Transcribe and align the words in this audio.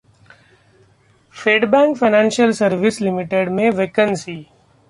Fedbank 1.33 1.97
Financial 1.97 2.53
Services 2.53 3.01
Ltd 3.01 3.47
में 3.49 3.69
vacancy 3.71 4.47